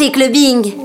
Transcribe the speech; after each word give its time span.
chez 0.00 0.10
Clubbing. 0.10 0.79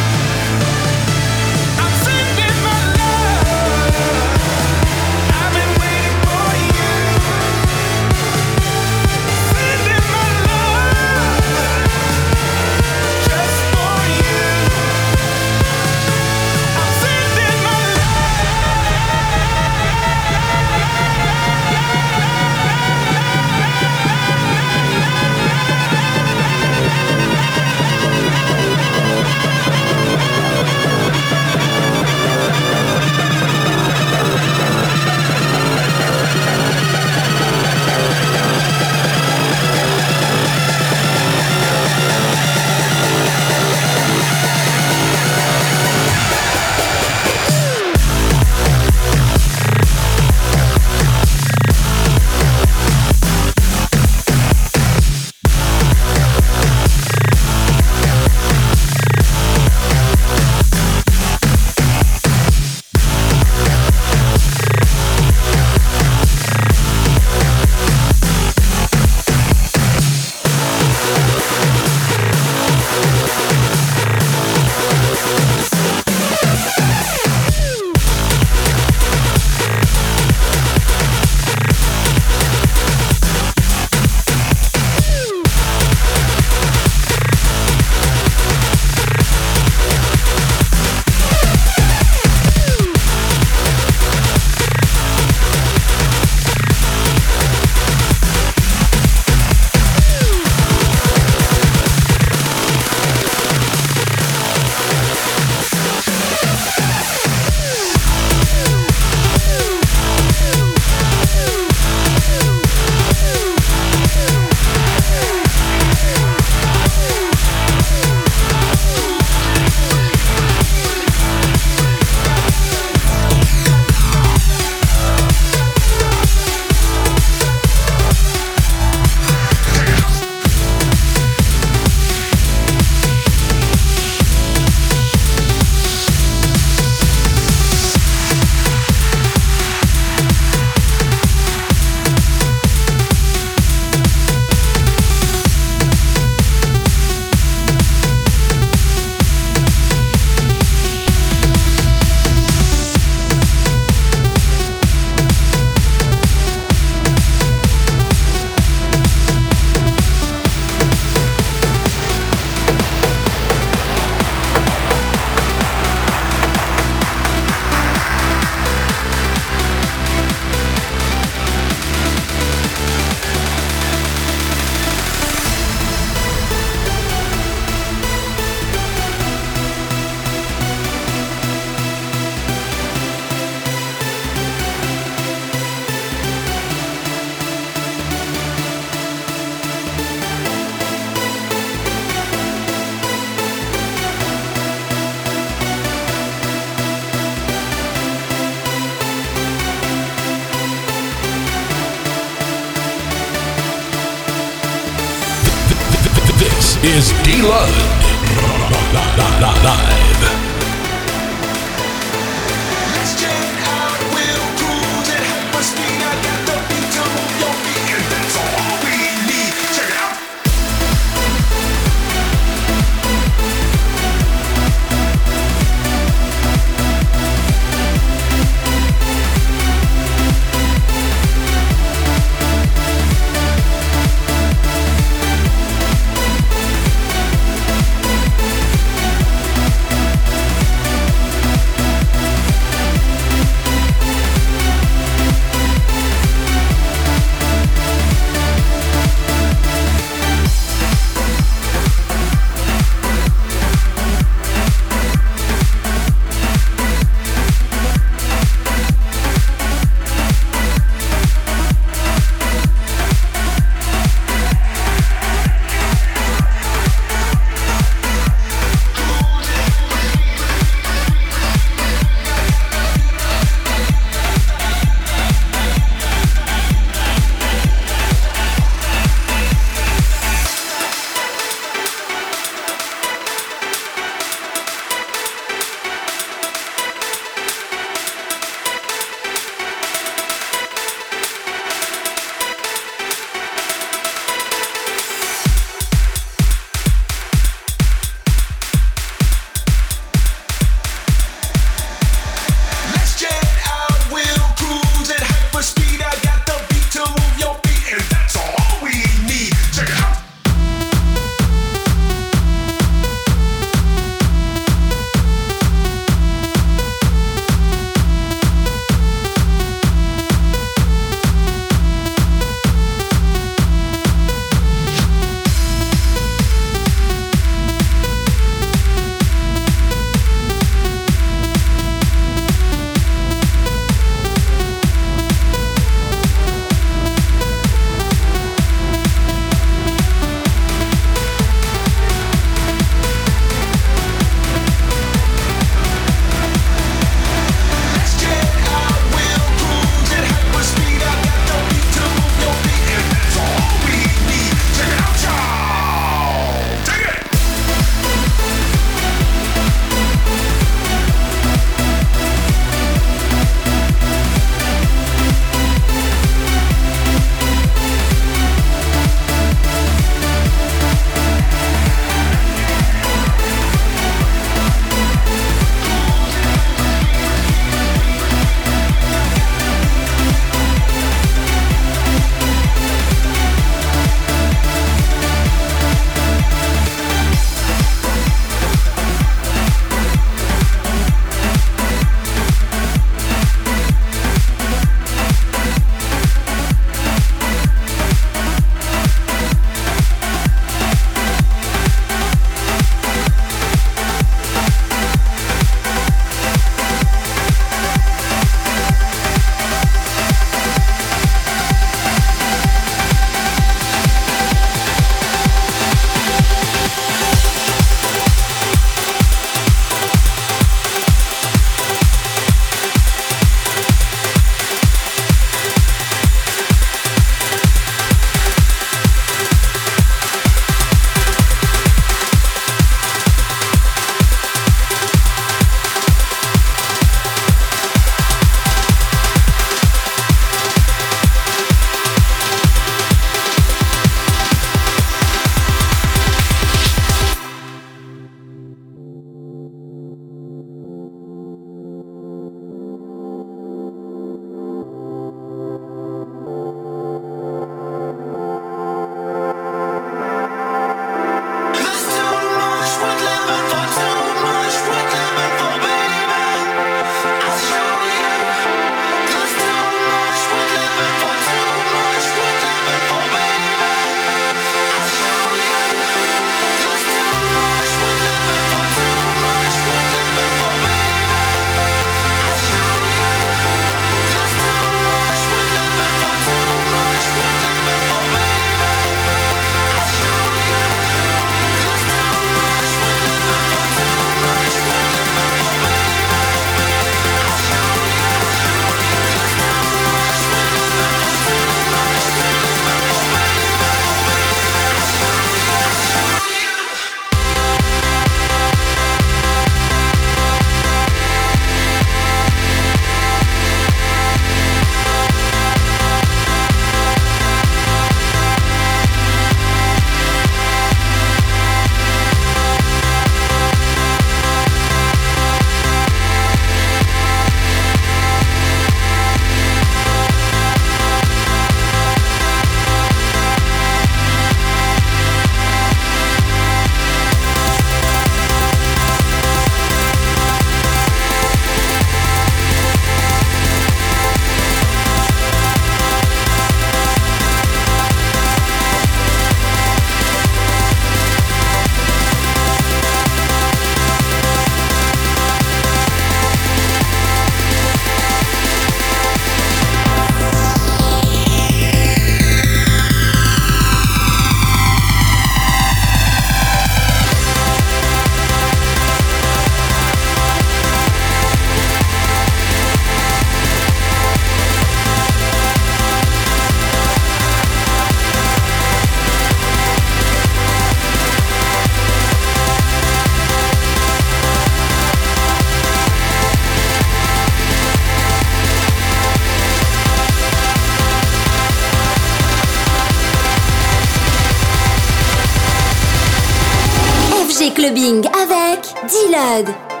Pod. 599.63 600.00